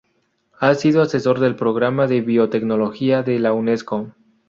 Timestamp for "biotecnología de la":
2.21-3.53